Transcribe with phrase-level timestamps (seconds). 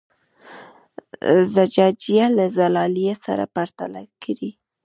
[1.55, 4.51] زجاجیه له زلالیې سره پرتله کړئ.